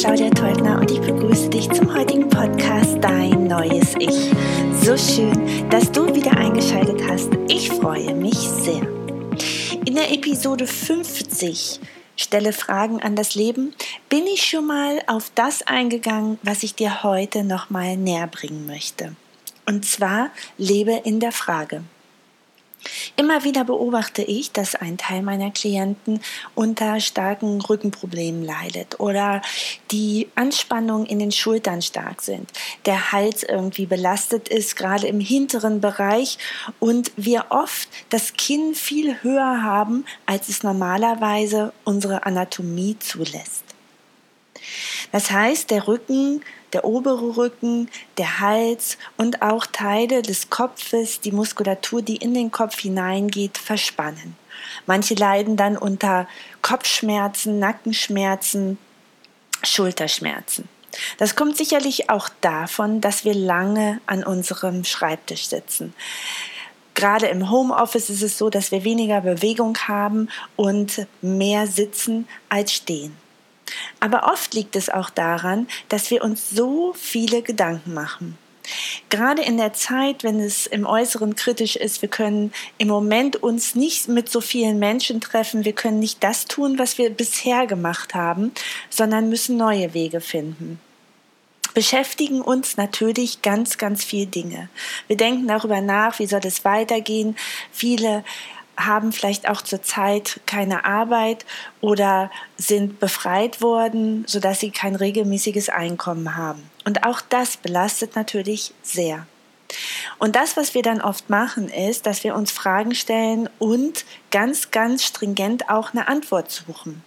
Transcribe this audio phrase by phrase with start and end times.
[0.00, 4.30] Claudia Teubner und ich begrüße dich zum heutigen Podcast Dein neues Ich.
[4.82, 7.28] So schön, dass du wieder eingeschaltet hast.
[7.48, 8.80] Ich freue mich sehr.
[9.84, 11.80] In der Episode 50
[12.16, 13.74] Stelle Fragen an das Leben,
[14.08, 19.14] bin ich schon mal auf das eingegangen, was ich dir heute nochmal näher bringen möchte.
[19.66, 21.82] Und zwar lebe in der Frage.
[23.20, 26.22] Immer wieder beobachte ich, dass ein Teil meiner Klienten
[26.54, 29.42] unter starken Rückenproblemen leidet oder
[29.90, 32.50] die Anspannung in den Schultern stark sind,
[32.86, 36.38] der Hals irgendwie belastet ist, gerade im hinteren Bereich
[36.78, 43.64] und wir oft das Kinn viel höher haben, als es normalerweise unsere Anatomie zulässt.
[45.12, 46.40] Das heißt, der Rücken
[46.72, 52.50] der obere Rücken, der Hals und auch Teile des Kopfes, die Muskulatur, die in den
[52.50, 54.36] Kopf hineingeht, verspannen.
[54.86, 56.28] Manche leiden dann unter
[56.62, 58.78] Kopfschmerzen, Nackenschmerzen,
[59.62, 60.68] Schulterschmerzen.
[61.18, 65.94] Das kommt sicherlich auch davon, dass wir lange an unserem Schreibtisch sitzen.
[66.94, 72.72] Gerade im Homeoffice ist es so, dass wir weniger Bewegung haben und mehr sitzen als
[72.72, 73.16] stehen.
[74.00, 78.38] Aber oft liegt es auch daran, dass wir uns so viele Gedanken machen.
[79.08, 83.74] Gerade in der Zeit, wenn es im Äußeren kritisch ist, wir können im Moment uns
[83.74, 88.14] nicht mit so vielen Menschen treffen, wir können nicht das tun, was wir bisher gemacht
[88.14, 88.52] haben,
[88.88, 90.80] sondern müssen neue Wege finden
[91.74, 94.68] beschäftigen uns natürlich ganz, ganz viele Dinge.
[95.06, 97.36] Wir denken darüber nach, wie soll es weitergehen.
[97.70, 98.24] Viele
[98.86, 101.44] haben vielleicht auch zurzeit keine Arbeit
[101.80, 106.62] oder sind befreit worden, sodass sie kein regelmäßiges Einkommen haben.
[106.84, 109.26] Und auch das belastet natürlich sehr.
[110.18, 114.70] Und das, was wir dann oft machen, ist, dass wir uns Fragen stellen und ganz,
[114.70, 117.02] ganz stringent auch eine Antwort suchen.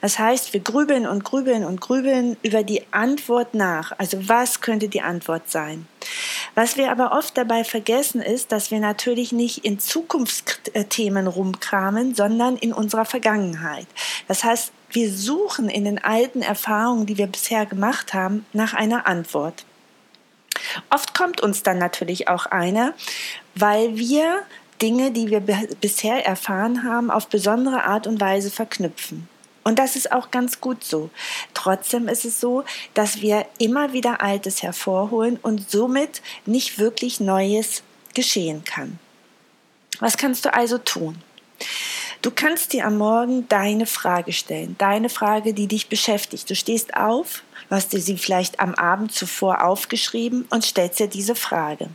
[0.00, 3.92] Das heißt, wir grübeln und grübeln und grübeln über die Antwort nach.
[3.98, 5.86] Also was könnte die Antwort sein?
[6.60, 12.58] Was wir aber oft dabei vergessen ist, dass wir natürlich nicht in Zukunftsthemen rumkramen, sondern
[12.58, 13.86] in unserer Vergangenheit.
[14.28, 19.06] Das heißt, wir suchen in den alten Erfahrungen, die wir bisher gemacht haben, nach einer
[19.06, 19.64] Antwort.
[20.90, 22.92] Oft kommt uns dann natürlich auch eine,
[23.54, 24.42] weil wir
[24.82, 29.30] Dinge, die wir bisher erfahren haben, auf besondere Art und Weise verknüpfen.
[29.62, 31.10] Und das ist auch ganz gut so.
[31.54, 37.82] Trotzdem ist es so, dass wir immer wieder Altes hervorholen und somit nicht wirklich Neues
[38.14, 38.98] geschehen kann.
[39.98, 41.22] Was kannst du also tun?
[42.22, 46.48] Du kannst dir am Morgen deine Frage stellen, deine Frage, die dich beschäftigt.
[46.50, 51.34] Du stehst auf, hast dir sie vielleicht am Abend zuvor aufgeschrieben und stellst dir diese
[51.34, 51.88] Frage.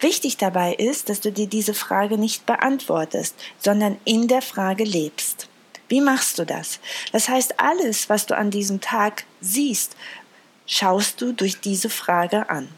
[0.00, 5.49] Wichtig dabei ist, dass du dir diese Frage nicht beantwortest, sondern in der Frage lebst.
[5.90, 6.78] Wie machst du das?
[7.10, 9.96] Das heißt, alles, was du an diesem Tag siehst,
[10.64, 12.68] schaust du durch diese Frage an.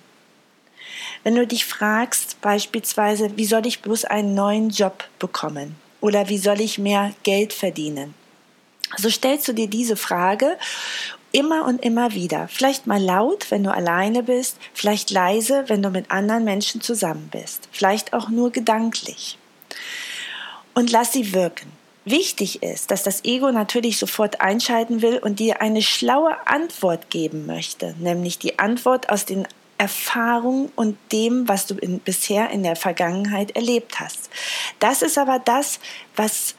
[1.23, 6.39] Wenn du dich fragst, beispielsweise, wie soll ich bloß einen neuen Job bekommen oder wie
[6.39, 8.15] soll ich mehr Geld verdienen,
[8.97, 10.57] so stellst du dir diese Frage
[11.33, 12.49] immer und immer wieder.
[12.49, 17.29] Vielleicht mal laut, wenn du alleine bist, vielleicht leise, wenn du mit anderen Menschen zusammen
[17.31, 19.37] bist, vielleicht auch nur gedanklich.
[20.75, 21.82] Und lass sie wirken.
[22.05, 27.47] Wichtig ist, dass das Ego natürlich sofort einschalten will und dir eine schlaue Antwort geben
[27.47, 29.47] möchte, nämlich die Antwort aus den
[29.79, 34.31] Erfahrungen und dem, was du in, bisher in der Vergangenheit erlebt hast.
[34.81, 35.79] Das ist aber das,
[36.17, 36.57] was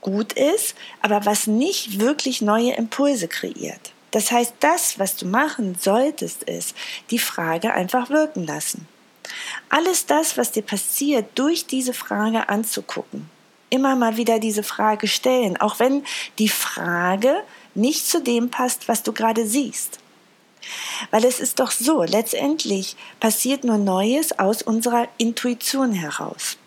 [0.00, 3.92] gut ist, aber was nicht wirklich neue Impulse kreiert.
[4.10, 6.74] Das heißt, das, was du machen solltest, ist,
[7.10, 8.88] die Frage einfach wirken lassen.
[9.68, 13.30] Alles das, was dir passiert, durch diese Frage anzugucken
[13.72, 16.04] immer mal wieder diese Frage stellen, auch wenn
[16.38, 17.42] die Frage
[17.74, 19.98] nicht zu dem passt, was du gerade siehst.
[21.10, 26.58] Weil es ist doch so, letztendlich passiert nur Neues aus unserer Intuition heraus.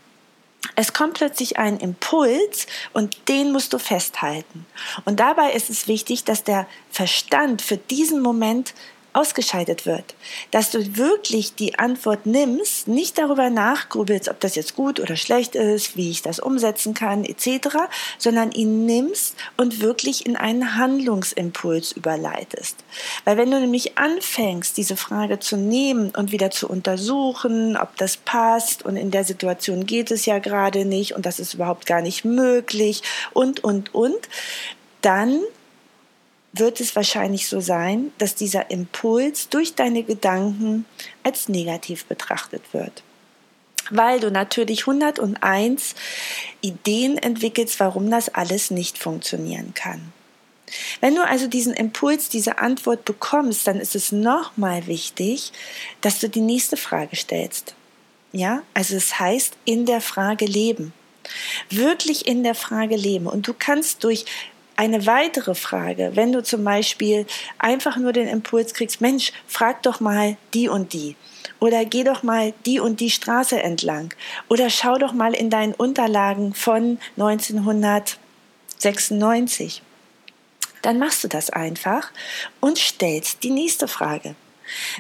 [0.76, 4.66] Es kommt plötzlich ein Impuls und den musst du festhalten.
[5.06, 8.74] Und dabei ist es wichtig, dass der Verstand für diesen Moment
[9.16, 10.16] ausgeschaltet wird.
[10.52, 15.56] Dass du wirklich die Antwort nimmst, nicht darüber nachgrübelst, ob das jetzt gut oder schlecht
[15.56, 17.78] ist, wie ich das umsetzen kann, etc.,
[18.18, 22.78] sondern ihn nimmst und wirklich in einen Handlungsimpuls überleitest.
[23.24, 28.18] Weil wenn du nämlich anfängst, diese Frage zu nehmen und wieder zu untersuchen, ob das
[28.18, 32.02] passt und in der Situation geht es ja gerade nicht und das ist überhaupt gar
[32.02, 33.02] nicht möglich
[33.34, 34.28] und, und, und,
[35.02, 35.42] dann
[36.58, 40.86] wird es wahrscheinlich so sein, dass dieser Impuls durch deine Gedanken
[41.24, 43.04] als negativ betrachtet wird.
[43.90, 45.96] Weil du natürlich 101
[46.62, 50.14] Ideen entwickelst, warum das alles nicht funktionieren kann.
[51.00, 55.52] Wenn du also diesen Impuls, diese Antwort bekommst, dann ist es nochmal wichtig,
[56.02, 57.76] dass du die nächste Frage stellst.
[58.32, 60.94] Ja, also es heißt in der Frage leben.
[61.70, 63.28] Wirklich in der Frage leben.
[63.28, 64.26] Und du kannst durch
[64.76, 67.26] eine weitere Frage, wenn du zum Beispiel
[67.58, 71.16] einfach nur den Impuls kriegst, Mensch, frag doch mal die und die.
[71.60, 74.14] Oder geh doch mal die und die Straße entlang.
[74.50, 79.82] Oder schau doch mal in deinen Unterlagen von 1996
[80.86, 82.12] dann machst du das einfach
[82.60, 84.36] und stellst die nächste Frage.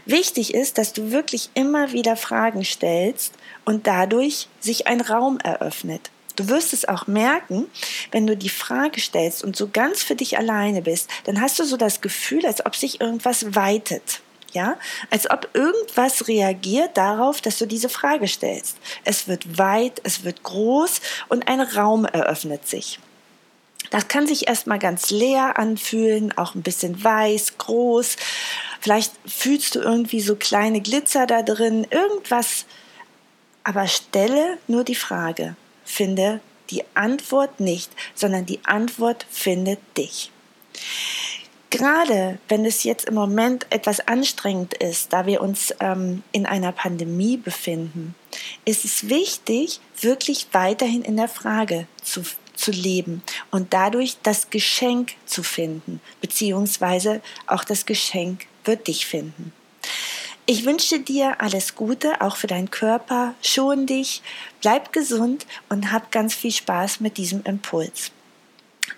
[0.05, 3.33] Wichtig ist, dass du wirklich immer wieder Fragen stellst
[3.65, 6.09] und dadurch sich ein Raum eröffnet.
[6.35, 7.67] Du wirst es auch merken,
[8.11, 11.63] wenn du die Frage stellst und so ganz für dich alleine bist, dann hast du
[11.63, 14.21] so das Gefühl, als ob sich irgendwas weitet.
[14.53, 14.77] Ja,
[15.09, 18.77] als ob irgendwas reagiert darauf, dass du diese Frage stellst.
[19.03, 22.99] Es wird weit, es wird groß und ein Raum eröffnet sich.
[23.89, 28.15] Das kann sich erstmal ganz leer anfühlen, auch ein bisschen weiß, groß.
[28.79, 32.65] Vielleicht fühlst du irgendwie so kleine Glitzer da drin, irgendwas.
[33.63, 35.55] Aber stelle nur die Frage,
[35.85, 40.31] finde die Antwort nicht, sondern die Antwort findet dich.
[41.69, 46.71] Gerade wenn es jetzt im Moment etwas anstrengend ist, da wir uns ähm, in einer
[46.71, 48.15] Pandemie befinden,
[48.63, 52.23] ist es wichtig, wirklich weiterhin in der Frage zu
[52.55, 53.21] zu leben
[53.51, 59.53] und dadurch das Geschenk zu finden, beziehungsweise auch das Geschenk wird dich finden.
[60.47, 63.33] Ich wünsche dir alles Gute, auch für deinen Körper.
[63.41, 64.21] Schon dich,
[64.61, 68.11] bleib gesund und hab ganz viel Spaß mit diesem Impuls.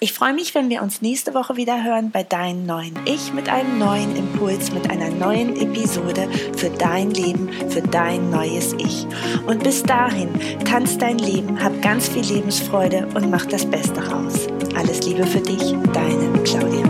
[0.02, 3.48] Ich freue mich, wenn wir uns nächste Woche wieder hören bei Deinem neuen Ich mit
[3.48, 6.28] einem neuen Impuls, mit einer neuen Episode
[6.58, 9.08] für dein Leben, für dein neues Ich.
[9.48, 10.30] Und bis dahin,
[10.66, 14.48] tanz dein Leben, hab ganz viel Lebensfreude und mach das Beste raus.
[14.76, 16.87] Alles Liebe für dich, deine Claudia.